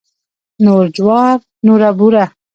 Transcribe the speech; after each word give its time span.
نور 0.63 0.85
جوار 0.95 1.37
نوره 1.65 1.89
بوره. 1.97 2.25